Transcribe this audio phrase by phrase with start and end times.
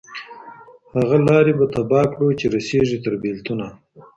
[0.95, 3.67] هغه لاري به تباه کړو چي رسیږي تر بېلتونه